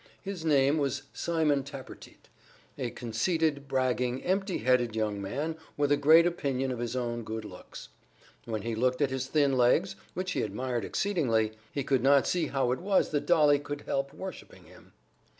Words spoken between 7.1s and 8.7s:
good looks. When